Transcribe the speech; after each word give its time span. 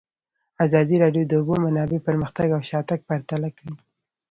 ازادي 0.65 0.95
راډیو 1.03 1.23
د 1.25 1.29
د 1.31 1.33
اوبو 1.39 1.55
منابع 1.65 1.99
پرمختګ 2.07 2.47
او 2.55 2.61
شاتګ 2.69 2.99
پرتله 3.09 3.49
کړی. 3.57 3.73